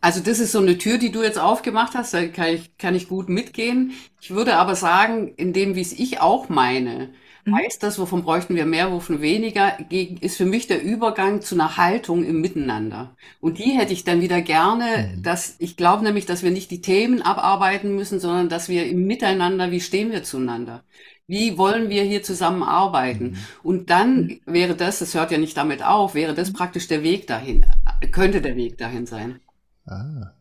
Also 0.00 0.20
das 0.20 0.38
ist 0.38 0.52
so 0.52 0.60
eine 0.60 0.78
Tür, 0.78 0.98
die 0.98 1.10
du 1.10 1.22
jetzt 1.22 1.38
aufgemacht 1.38 1.94
hast, 1.94 2.14
da 2.14 2.26
kann 2.28 2.48
ich, 2.54 2.76
kann 2.78 2.94
ich 2.94 3.08
gut 3.08 3.28
mitgehen. 3.28 3.92
Ich 4.20 4.30
würde 4.30 4.56
aber 4.56 4.76
sagen, 4.76 5.34
in 5.36 5.52
dem, 5.52 5.74
wie 5.74 5.80
es 5.80 5.92
ich 5.92 6.20
auch 6.20 6.48
meine, 6.48 7.12
Mhm. 7.44 7.64
heißt 7.64 7.82
das, 7.82 7.98
wovon 7.98 8.22
bräuchten 8.22 8.54
wir 8.54 8.66
mehr, 8.66 8.92
wovon 8.92 9.20
weniger, 9.22 9.76
ist 9.90 10.36
für 10.36 10.44
mich 10.44 10.66
der 10.68 10.82
Übergang 10.82 11.40
zu 11.40 11.54
einer 11.56 11.76
Haltung 11.76 12.24
im 12.24 12.40
Miteinander. 12.40 13.16
Und 13.40 13.58
die 13.58 13.72
hätte 13.72 13.92
ich 13.92 14.04
dann 14.04 14.20
wieder 14.20 14.40
gerne, 14.42 15.10
Mhm. 15.16 15.22
dass 15.22 15.56
ich 15.58 15.76
glaube 15.76 16.04
nämlich, 16.04 16.26
dass 16.26 16.42
wir 16.44 16.50
nicht 16.52 16.70
die 16.70 16.80
Themen 16.82 17.22
abarbeiten 17.22 17.94
müssen, 17.94 18.20
sondern 18.20 18.48
dass 18.48 18.68
wir 18.68 18.86
im 18.86 19.04
Miteinander, 19.06 19.70
wie 19.72 19.80
stehen 19.80 20.12
wir 20.12 20.22
zueinander? 20.22 20.84
Wie 21.28 21.58
wollen 21.58 21.90
wir 21.90 22.02
hier 22.04 22.22
zusammenarbeiten? 22.22 23.24
Mhm. 23.32 23.36
Und 23.62 23.90
dann 23.90 24.40
wäre 24.46 24.74
das, 24.74 24.98
das 25.00 25.14
hört 25.14 25.30
ja 25.30 25.36
nicht 25.36 25.56
damit 25.58 25.84
auf, 25.84 26.14
wäre 26.14 26.34
das 26.34 26.52
praktisch 26.54 26.88
der 26.88 27.02
Weg 27.02 27.26
dahin, 27.26 27.66
könnte 28.12 28.40
der 28.40 28.56
Weg 28.56 28.78
dahin 28.78 29.04
sein. 29.04 29.38
Ah. 29.86 30.32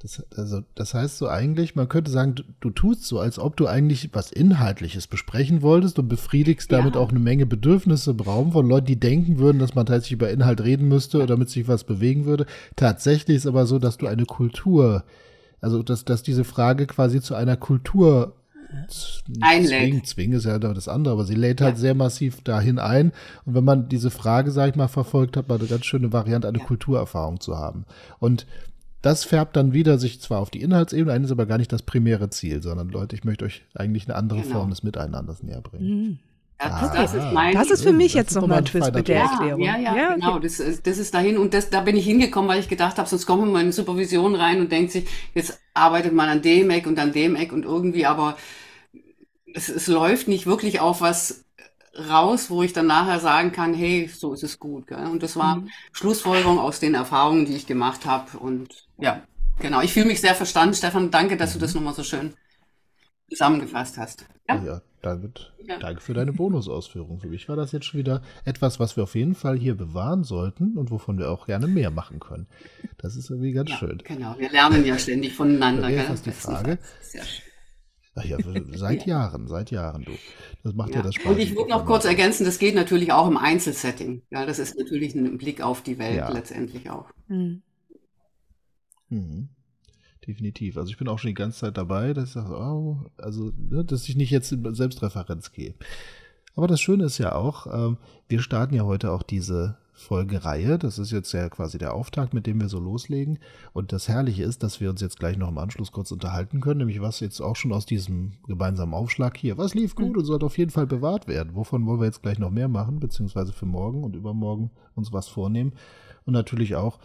Das, 0.00 0.22
also, 0.36 0.60
das 0.76 0.94
heißt 0.94 1.18
so 1.18 1.28
eigentlich, 1.28 1.74
man 1.74 1.88
könnte 1.88 2.10
sagen, 2.10 2.36
du, 2.36 2.44
du 2.60 2.70
tust 2.70 3.04
so, 3.04 3.18
als 3.18 3.38
ob 3.38 3.56
du 3.56 3.66
eigentlich 3.66 4.10
was 4.12 4.30
Inhaltliches 4.30 5.08
besprechen 5.08 5.60
wolltest 5.60 5.98
und 5.98 6.08
befriedigst 6.08 6.70
damit 6.70 6.94
Ja. 6.94 7.00
auch 7.00 7.10
eine 7.10 7.18
Menge 7.18 7.46
Bedürfnisse 7.46 8.12
im 8.12 8.20
Raum 8.20 8.52
von 8.52 8.68
Leuten, 8.68 8.86
die 8.86 9.00
denken 9.00 9.38
würden, 9.38 9.58
dass 9.58 9.74
man 9.74 9.86
tatsächlich 9.86 10.12
über 10.18 10.30
Inhalt 10.30 10.60
reden 10.60 10.86
müsste 10.86 11.16
oder 11.16 11.26
damit 11.26 11.50
sich 11.50 11.66
was 11.66 11.82
bewegen 11.82 12.26
würde. 12.26 12.46
Tatsächlich 12.76 13.38
ist 13.38 13.46
aber 13.46 13.66
so, 13.66 13.80
dass 13.80 13.96
du 13.96 14.06
eine 14.06 14.24
Kultur, 14.24 15.04
also 15.60 15.82
dass, 15.82 16.04
dass 16.04 16.22
diese 16.22 16.44
Frage 16.44 16.86
quasi 16.86 17.20
zu 17.20 17.34
einer 17.34 17.56
Kultur 17.56 18.36
Einlädt. 19.40 19.68
Zwingen, 19.70 20.04
zwingen 20.04 20.38
ist 20.38 20.44
ja 20.44 20.58
das 20.58 20.88
andere, 20.88 21.14
aber 21.14 21.24
sie 21.24 21.34
lädt 21.34 21.60
halt 21.60 21.74
Ja. 21.76 21.80
sehr 21.80 21.94
massiv 21.94 22.42
dahin 22.42 22.78
ein. 22.78 23.12
Und 23.44 23.54
wenn 23.54 23.64
man 23.64 23.88
diese 23.88 24.10
Frage, 24.10 24.50
sag 24.50 24.70
ich 24.70 24.76
mal, 24.76 24.88
verfolgt, 24.88 25.36
hat 25.36 25.48
man 25.48 25.58
eine 25.58 25.68
ganz 25.68 25.86
schöne 25.86 26.12
Variante, 26.12 26.48
eine 26.48 26.58
Ja. 26.58 26.64
Kulturerfahrung 26.64 27.40
zu 27.40 27.56
haben. 27.56 27.84
Und 28.18 28.46
das 29.02 29.24
färbt 29.24 29.56
dann 29.56 29.72
wieder 29.72 29.96
sich 29.98 30.20
zwar 30.20 30.40
auf 30.40 30.50
die 30.50 30.60
Inhaltsebene 30.60 31.12
ein, 31.12 31.22
ist 31.24 31.30
aber 31.30 31.46
gar 31.46 31.58
nicht 31.58 31.72
das 31.72 31.82
primäre 31.82 32.30
Ziel, 32.30 32.62
sondern 32.62 32.88
Leute, 32.88 33.14
ich 33.14 33.24
möchte 33.24 33.44
euch 33.44 33.62
eigentlich 33.74 34.06
eine 34.08 34.16
andere 34.16 34.40
Genau. 34.42 34.52
Form 34.58 34.70
des 34.70 34.82
Miteinanders 34.82 35.42
näher 35.42 35.60
bringen. 35.60 35.86
Mhm. 35.88 36.18
Das, 36.58 36.72
Ah. 36.72 36.92
das 36.92 37.14
ist 37.14 37.30
mein 37.32 37.52
Das 37.52 37.70
ist 37.70 37.82
für 37.82 37.90
Ja, 37.90 37.92
mich 37.92 38.14
jetzt 38.14 38.30
ist 38.30 38.34
noch 38.34 38.42
doch 38.42 38.48
mal 38.48 38.56
mal 38.56 38.58
ein 38.58 38.64
Twist 38.64 38.92
mit 38.92 39.06
der 39.08 39.16
ja, 39.16 39.22
Erklärung. 39.22 39.60
ja, 39.62 39.76
ja, 39.78 39.94
genau. 40.14 40.34
okay. 40.36 40.40
Das, 40.40 40.58
ist- 40.60 40.86
das 40.86 40.98
ist 40.98 41.14
dahin 41.14 41.38
und 41.38 41.54
das, 41.54 41.70
da 41.70 41.80
bin 41.82 41.96
ich 41.96 42.04
hingekommen, 42.04 42.48
weil 42.50 42.60
ich 42.60 42.68
gedacht 42.68 42.98
habe, 42.98 43.08
sonst 43.08 43.26
kommt 43.26 43.52
man 43.52 43.66
in 43.66 43.72
Supervision 43.72 44.34
rein 44.34 44.60
und 44.60 44.72
denkt 44.72 44.92
sich, 44.92 45.08
jetzt 45.34 45.60
arbeitet 45.74 46.12
man 46.12 46.28
an 46.28 46.42
dem 46.42 46.70
Eck 46.70 46.86
und 46.86 46.98
an 46.98 47.12
dem 47.12 47.36
Eck 47.36 47.52
und 47.52 47.64
irgendwie, 47.64 48.06
aber 48.06 48.36
es, 49.54 49.68
es 49.68 49.86
läuft 49.86 50.28
nicht 50.28 50.46
wirklich 50.46 50.80
auf 50.80 51.00
was 51.00 51.44
raus, 52.08 52.50
wo 52.50 52.62
ich 52.62 52.72
dann 52.72 52.86
nachher 52.86 53.18
sagen 53.20 53.52
kann, 53.52 53.74
hey, 53.74 54.08
so 54.08 54.32
ist 54.32 54.42
es 54.44 54.58
gut. 54.58 54.86
Gell? 54.86 55.06
Und 55.06 55.22
das 55.22 55.36
war 55.36 55.56
Mhm. 55.56 55.70
Schlussfolgerung 55.92 56.58
aus 56.58 56.80
den 56.80 56.94
Erfahrungen, 56.94 57.46
die 57.46 57.56
ich 57.56 57.66
gemacht 57.66 58.06
habe. 58.06 58.38
Und 58.38 58.86
ja, 58.98 59.22
genau. 59.58 59.80
Ich 59.80 59.92
fühle 59.92 60.06
mich 60.06 60.20
sehr 60.20 60.34
verstanden. 60.34 60.74
Stefan, 60.74 61.10
danke, 61.10 61.36
dass 61.36 61.54
du 61.54 61.58
das 61.58 61.74
nochmal 61.74 61.94
so 61.94 62.04
schön 62.04 62.34
zusammengefasst 63.30 63.98
hast. 63.98 64.26
Ja, 64.48 64.64
Ja, 64.64 64.82
David, 65.08 65.52
Ja. 65.66 65.78
danke 65.78 66.00
für 66.02 66.12
deine 66.14 66.32
Bonusausführung. 66.32 67.18
Für 67.20 67.28
mich 67.28 67.48
war 67.48 67.56
das 67.56 67.72
jetzt 67.72 67.86
schon 67.86 67.98
wieder 67.98 68.20
etwas, 68.44 68.78
was 68.78 68.96
wir 68.96 69.04
auf 69.04 69.14
jeden 69.14 69.34
Fall 69.34 69.58
hier 69.58 69.74
bewahren 69.74 70.22
sollten 70.24 70.76
und 70.76 70.90
wovon 70.90 71.18
wir 71.18 71.30
auch 71.30 71.46
gerne 71.46 71.66
mehr 71.66 71.90
machen 71.90 72.20
können. 72.20 72.46
Das 72.98 73.16
ist 73.16 73.30
irgendwie 73.30 73.52
ganz 73.52 73.70
ja, 73.70 73.76
schön. 73.76 73.98
genau. 74.04 74.34
Wir 74.38 74.50
lernen 74.50 74.84
ja 74.84 74.98
ständig 74.98 75.34
voneinander. 75.34 75.82
Da 75.82 75.88
wäre 75.88 75.98
gell? 76.00 76.06
fast 76.06 76.26
die 76.26 76.30
Frage. 76.32 76.78
Sehr 77.00 77.24
schön. 77.24 77.44
Ach 78.20 78.24
ja, 78.24 78.36
seit 78.74 79.06
Jahren, 79.06 79.46
seit 79.46 79.70
Jahren, 79.70 80.02
du. 80.04 80.10
Das 80.64 80.74
macht 80.74 80.90
ja, 80.90 80.96
Ja. 80.96 81.02
das 81.02 81.14
Spaß. 81.14 81.32
Und 81.32 81.38
ich 81.38 81.54
würde 81.56 81.70
noch 81.70 81.86
kurz 81.86 82.04
ergänzen, 82.04 82.44
das 82.44 82.58
geht 82.58 82.74
natürlich 82.74 83.12
auch 83.12 83.28
im 83.28 83.36
Einzelsetting. 83.36 84.22
Ja, 84.30 84.44
das 84.44 84.58
ist 84.58 84.76
natürlich 84.76 85.14
ein 85.14 85.38
Blick 85.38 85.62
auf 85.62 85.82
die 85.82 85.98
Welt 85.98 86.16
Ja. 86.16 86.28
letztendlich 86.30 86.90
auch. 86.90 87.08
Mhm. 87.28 87.62
Mhm. 89.08 89.48
Definitiv. 90.28 90.76
Also 90.76 90.90
ich 90.90 90.98
bin 90.98 91.08
auch 91.08 91.18
schon 91.18 91.28
die 91.28 91.34
ganze 91.34 91.60
Zeit 91.60 91.78
dabei, 91.78 92.12
dass 92.12 92.26
ich 92.26 92.34
sage, 92.34 92.54
oh, 92.54 92.98
also, 93.16 93.50
ne, 93.70 93.82
dass 93.82 94.06
ich 94.10 94.14
nicht 94.14 94.30
jetzt 94.30 94.52
in 94.52 94.74
Selbstreferenz 94.74 95.52
gehe. 95.52 95.72
Aber 96.54 96.66
das 96.66 96.82
Schöne 96.82 97.04
ist 97.04 97.16
ja 97.16 97.34
auch, 97.34 97.66
ähm, 97.72 97.96
wir 98.28 98.42
starten 98.42 98.74
ja 98.74 98.82
heute 98.82 99.10
auch 99.10 99.22
diese 99.22 99.78
Folgereihe. 99.94 100.78
Das 100.78 100.98
ist 100.98 101.12
jetzt 101.12 101.32
ja 101.32 101.48
quasi 101.48 101.78
der 101.78 101.94
Auftakt, 101.94 102.34
mit 102.34 102.46
dem 102.46 102.60
wir 102.60 102.68
so 102.68 102.78
loslegen. 102.78 103.38
Und 103.72 103.92
das 103.92 104.06
Herrliche 104.08 104.44
ist, 104.44 104.62
dass 104.62 104.80
wir 104.80 104.90
uns 104.90 105.00
jetzt 105.00 105.18
gleich 105.18 105.38
noch 105.38 105.48
im 105.48 105.56
Anschluss 105.56 105.92
kurz 105.92 106.12
unterhalten 106.12 106.60
können, 106.60 106.78
nämlich 106.78 107.00
was 107.00 107.20
jetzt 107.20 107.40
auch 107.40 107.56
schon 107.56 107.72
aus 107.72 107.86
diesem 107.86 108.32
gemeinsamen 108.46 108.92
Aufschlag 108.92 109.36
hier, 109.36 109.56
was 109.56 109.74
lief 109.74 109.94
gut 109.94 110.16
und 110.16 110.24
sollte 110.26 110.44
auf 110.44 110.58
jeden 110.58 110.70
Fall 110.70 110.86
bewahrt 110.86 111.26
werden. 111.26 111.54
Wovon 111.54 111.86
wollen 111.86 112.00
wir 112.00 112.06
jetzt 112.06 112.22
gleich 112.22 112.38
noch 112.38 112.50
mehr 112.50 112.68
machen, 112.68 113.00
beziehungsweise 113.00 113.54
für 113.54 113.66
morgen 113.66 114.04
und 114.04 114.14
übermorgen 114.14 114.70
uns 114.94 115.10
was 115.10 115.26
vornehmen. 115.26 115.72
Und 116.26 116.34
natürlich 116.34 116.76
auch, 116.76 116.98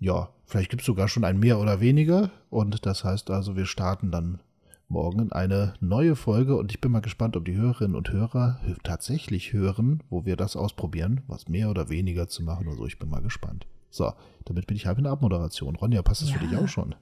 ja, 0.00 0.28
vielleicht 0.46 0.70
gibt 0.70 0.82
es 0.82 0.86
sogar 0.86 1.08
schon 1.08 1.24
ein 1.24 1.38
mehr 1.38 1.58
oder 1.58 1.80
weniger. 1.80 2.30
Und 2.50 2.86
das 2.86 3.04
heißt 3.04 3.30
also, 3.30 3.56
wir 3.56 3.66
starten 3.66 4.10
dann 4.10 4.40
morgen 4.88 5.20
in 5.20 5.32
eine 5.32 5.74
neue 5.80 6.16
Folge. 6.16 6.56
Und 6.56 6.70
ich 6.72 6.80
bin 6.80 6.90
mal 6.92 7.00
gespannt, 7.00 7.36
ob 7.36 7.44
die 7.44 7.56
Hörerinnen 7.56 7.94
und 7.96 8.10
Hörer 8.10 8.60
tatsächlich 8.82 9.52
hören, 9.52 10.02
wo 10.08 10.24
wir 10.24 10.36
das 10.36 10.56
ausprobieren, 10.56 11.22
was 11.26 11.48
mehr 11.48 11.68
oder 11.70 11.88
weniger 11.90 12.28
zu 12.28 12.42
machen 12.42 12.66
oder 12.68 12.76
so. 12.76 12.86
Ich 12.86 12.98
bin 12.98 13.10
mal 13.10 13.20
gespannt. 13.22 13.66
So, 13.90 14.12
damit 14.44 14.66
bin 14.66 14.76
ich 14.76 14.86
halb 14.86 14.98
in 14.98 15.04
der 15.04 15.12
Abmoderation. 15.12 15.76
Ronja, 15.76 16.02
passt 16.02 16.22
das 16.22 16.30
für 16.30 16.38
Ja. 16.42 16.46
dich 16.46 16.56
auch 16.56 16.68
schon? 16.68 16.94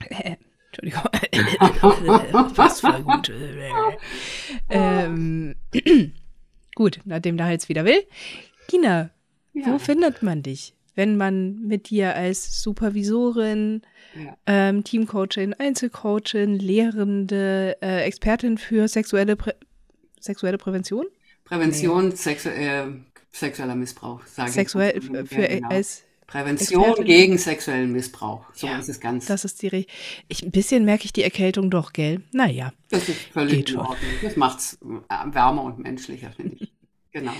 Äh, 0.00 0.36
Entschuldigung. 0.70 1.02
passt 2.54 2.80
voll 2.82 3.02
gut. 3.02 3.32
ähm, 4.68 5.54
gut, 6.74 7.00
nachdem 7.04 7.36
der 7.36 7.46
Hals 7.46 7.68
wieder 7.68 7.84
will. 7.84 8.02
Gina, 8.68 9.10
wo 9.54 9.60
Ja. 9.72 9.78
findet 9.78 10.22
man 10.22 10.42
dich, 10.42 10.74
wenn 10.98 11.16
man 11.16 11.60
mit 11.60 11.90
dir 11.90 12.16
als 12.16 12.60
Supervisorin, 12.60 13.82
Ja. 14.16 14.36
ähm, 14.46 14.82
Teamcoachin, 14.82 15.54
Einzelcoachin, 15.54 16.58
Lehrende, 16.58 17.76
äh, 17.80 18.02
Expertin 18.02 18.58
für 18.58 18.88
sexuelle, 18.88 19.36
Prä 19.36 19.52
sexuelle 20.18 20.58
Prävention? 20.58 21.06
Prävention 21.44 22.10
sexu 22.16 22.48
äh, 22.48 22.86
sexueller 23.30 23.76
Missbrauch, 23.76 24.26
sage 24.26 24.50
Sexuell, 24.50 24.98
ich. 24.98 25.08
Ja, 25.08 25.24
für, 25.24 25.46
genau. 25.48 25.68
als, 25.68 26.02
Prävention 26.26 26.82
Expertin. 26.82 27.04
gegen 27.06 27.38
sexuellen 27.38 27.92
Missbrauch. 27.92 28.44
So 28.52 28.66
Ja, 28.66 28.78
ist 28.78 28.88
es 28.88 28.98
ganz. 29.00 29.26
das 29.26 29.44
ist 29.44 29.62
die, 29.62 29.68
Re 29.68 29.86
ich, 30.26 30.42
ein 30.42 30.50
bisschen 30.50 30.84
merke 30.84 31.04
ich 31.04 31.12
die 31.12 31.22
Erkältung 31.22 31.70
doch, 31.70 31.92
gell? 31.92 32.22
Naja. 32.32 32.72
Das 32.90 33.08
ist 33.08 33.20
völlig 33.32 33.54
Geht 33.58 33.68
in 33.70 33.74
schon. 33.76 33.86
Ordnung. 33.86 34.10
Das 34.22 34.36
macht's 34.36 34.78
äh, 34.82 35.32
wärmer 35.34 35.62
und 35.62 35.78
menschlicher, 35.78 36.32
finde 36.32 36.56
ich. 36.58 36.72
Genau. 37.12 37.32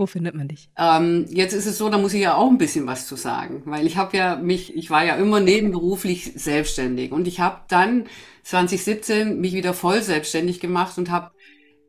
Wo 0.00 0.06
findet 0.06 0.34
man 0.34 0.48
dich? 0.48 0.70
Ähm, 0.78 1.26
jetzt 1.28 1.52
ist 1.52 1.66
es 1.66 1.76
so, 1.76 1.90
da 1.90 1.98
muss 1.98 2.14
ich 2.14 2.22
ja 2.22 2.34
auch 2.34 2.48
ein 2.48 2.56
bisschen 2.56 2.86
was 2.86 3.06
zu 3.06 3.16
sagen, 3.16 3.60
weil 3.66 3.86
ich 3.86 3.98
habe 3.98 4.16
ja 4.16 4.36
mich, 4.36 4.74
ich 4.74 4.88
war 4.88 5.04
ja 5.04 5.16
immer 5.16 5.40
nebenberuflich 5.40 6.32
selbstständig 6.36 7.12
und 7.12 7.28
ich 7.28 7.38
habe 7.38 7.60
dann 7.68 8.06
2017 8.44 9.38
mich 9.38 9.52
wieder 9.52 9.74
voll 9.74 10.00
selbstständig 10.00 10.58
gemacht 10.58 10.96
und 10.96 11.10
habe 11.10 11.32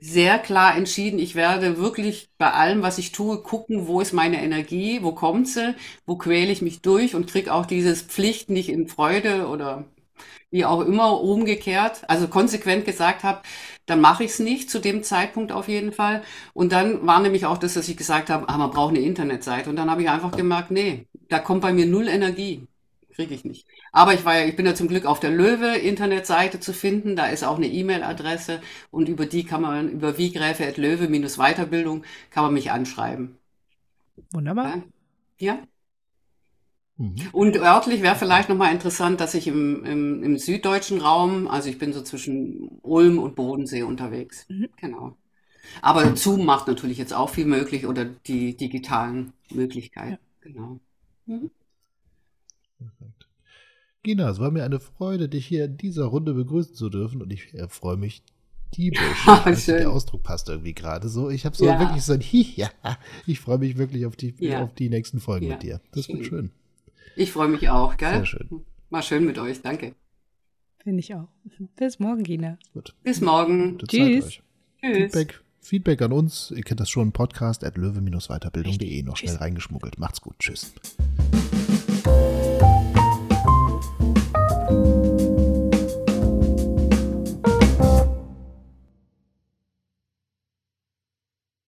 sehr 0.01 0.39
klar 0.39 0.75
entschieden, 0.75 1.20
ich 1.20 1.36
werde 1.36 1.77
wirklich 1.77 2.30
bei 2.38 2.51
allem, 2.51 2.82
was 2.82 2.98
ich 2.98 3.13
tue, 3.13 3.41
gucken, 3.41 3.88
wo 3.88 4.01
ist 4.01 4.12
meine 4.12 4.44
Energie, 4.44 5.00
wo 5.03 5.13
kommt 5.13 5.48
sie, 5.48 5.74
wo 6.06 6.18
quäle 6.18 6.51
ich 6.51 6.62
mich 6.62 6.82
durch 6.82 7.15
und 7.15 7.27
krieg 7.27 7.48
auch 7.48 7.65
dieses 7.65 8.01
Pflicht 8.01 8.50
nicht 8.50 8.68
in 8.68 8.89
Freude 8.89 9.48
oder 9.48 9.86
wie 10.50 10.66
auch 10.66 10.82
immer 10.82 11.22
umgekehrt, 11.22 12.04
also 12.08 12.28
konsequent 12.28 12.86
gesagt 12.86 13.24
habe, 13.24 13.42
dann 13.86 14.01
mache 14.01 14.24
ich 14.24 14.32
es 14.32 14.40
nicht, 14.40 14.70
zu 14.70 14.80
dem 14.80 15.04
Zeitpunkt 15.04 15.51
auf 15.51 15.68
jeden 15.68 15.92
Fall. 15.92 16.24
Und 16.54 16.72
dann 16.72 17.06
war 17.08 17.20
nämlich 17.22 17.46
auch 17.46 17.58
das, 17.58 17.74
dass 17.74 17.90
ich 17.90 17.98
gesagt 17.98 18.30
habe, 18.30 18.48
ah, 18.50 18.58
man 18.58 18.72
braucht 18.72 18.96
eine 18.96 19.00
Internetseite. 19.06 19.70
Und 19.70 19.75
dann 19.75 19.90
habe 19.90 20.01
ich 20.04 20.10
einfach 20.10 20.32
gemerkt, 20.32 20.72
nee, 20.72 21.08
da 21.30 21.40
kommt 21.40 21.62
bei 21.62 21.74
mir 21.74 21.86
null 21.86 22.08
Energie. 22.08 22.68
Kriege 23.16 23.34
ich 23.34 23.44
nicht. 23.44 23.68
Aber 23.92 24.13
ich 24.13 24.24
war 24.24 24.38
ja, 24.38 24.46
ich 24.46 24.56
bin 24.56 24.66
ja 24.66 24.74
zum 24.75 24.88
Glück 24.88 25.06
auf 25.06 25.20
der 25.20 25.32
Löwe-Internetseite 25.32 26.60
zu 26.60 26.74
finden. 26.74 27.16
Da 27.16 27.28
ist 27.28 27.44
auch 27.44 27.58
eine 27.58 27.68
E-Mail-Adresse 27.68 28.62
und 28.90 29.10
über 29.10 29.25
die 29.25 29.44
kann 29.44 29.62
man, 29.62 29.90
über 29.90 30.18
wiegräfe.löwe-weiterbildung 30.18 32.04
kann 32.30 32.44
man 32.44 32.54
mich 32.54 32.72
anschreiben. 32.72 33.38
Wunderbar. 34.32 34.84
Ja? 35.40 35.56
Mhm. 35.56 35.71
Und 37.31 37.58
örtlich 37.58 38.01
wäre 38.01 38.15
vielleicht 38.15 38.50
nochmal 38.50 38.74
interessant, 38.74 39.20
dass 39.22 39.34
ich 39.34 39.48
im, 39.48 39.84
im, 39.86 40.24
im 40.24 40.38
süddeutschen 40.38 41.01
Raum, 41.01 41.48
also 41.48 41.70
ich 41.70 41.77
bin 41.77 41.93
so 41.93 42.01
zwischen 42.01 42.79
Ulm 42.81 43.20
und 43.20 43.36
Bodensee 43.36 43.84
unterwegs. 43.84 44.46
Mhm. 44.50 44.70
Genau. 44.77 45.17
Aber 45.81 46.15
Zoom 46.15 46.46
macht 46.46 46.67
natürlich 46.67 46.98
jetzt 46.98 47.13
auch 47.13 47.29
viel 47.29 47.46
möglich 47.46 47.88
oder 47.88 48.05
die 48.05 48.55
digitalen 48.58 49.34
Möglichkeiten. 49.51 50.17
Genau. 50.41 50.79
Mhm. 51.25 51.50
Perfekt. 52.77 53.27
Gina, 54.03 54.29
es 54.29 54.39
war 54.39 54.51
mir 54.51 54.63
eine 54.63 54.79
Freude, 54.79 55.29
dich 55.29 55.46
hier 55.46 55.65
in 55.65 55.77
dieser 55.77 56.05
Runde 56.05 56.34
begrüßen 56.34 56.74
zu 56.75 56.89
dürfen 56.89 57.22
und 57.22 57.31
ich 57.31 57.53
äh, 57.53 57.67
freue 57.70 57.98
mich 57.98 58.24
diebisch. 58.75 59.00
Also 59.27 59.62
schön. 59.62 59.77
der 59.77 59.91
Ausdruck 59.91 60.24
passt 60.24 60.50
irgendwie 60.50 60.74
gerade 60.74 61.10
so. 61.10 61.29
Ich 61.29 61.46
habe 61.46 61.55
so 61.55 61.65
Ja. 61.65 61.79
wirklich 61.79 62.03
so 62.03 62.13
ein 62.13 62.22
Hi, 62.22 62.48
ja. 62.55 62.70
Ich 63.27 63.39
freue 63.39 63.60
mich 63.60 63.77
wirklich 63.77 64.05
auf 64.05 64.15
die, 64.15 64.34
Ja. 64.39 64.63
auf 64.63 64.74
die 64.74 64.89
nächsten 64.89 65.20
Folgen 65.20 65.46
Ja, 65.46 65.53
mit 65.53 65.63
dir. 65.63 65.81
Das 65.91 66.08
wird 66.10 66.25
schön. 66.25 66.51
Ich 67.15 67.32
freue 67.32 67.48
mich 67.48 67.70
auch, 67.70 67.98
gell? 67.98 68.13
Sehr 68.13 68.25
schön. 68.25 68.65
War 68.89 69.01
schön 69.01 69.25
mit 69.25 69.38
euch, 69.38 69.62
danke. 69.62 69.96
Finde 70.84 71.00
ich 71.00 71.13
auch. 71.13 71.27
Bis 71.75 72.00
morgen, 72.00 72.24
Gina. 72.24 72.58
Gut. 72.74 72.96
Bis 73.03 73.22
morgen. 73.22 73.74
Gute 73.77 73.88
Tschüss. 73.88 74.24
Zeit 74.24 74.25
euch. 74.25 74.41
Tschüss. 74.82 74.98
Feedback, 75.13 75.41
Feedback 75.60 76.01
an 76.01 76.12
uns. 76.12 76.51
Ihr 76.56 76.63
kennt 76.63 76.80
das 76.80 76.89
schon. 76.89 77.12
Podcast 77.12 77.63
at 77.63 77.77
löwe-weiterbildung.de 77.77 79.03
noch 79.03 79.18
schnell 79.18 79.36
reingeschmuggelt. 79.36 80.00
Macht's 80.00 80.22
gut. 80.22 80.39
Tschüss. 80.39 80.74